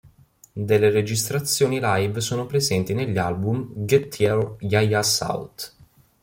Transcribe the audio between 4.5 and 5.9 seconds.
Ya-Ya's Out!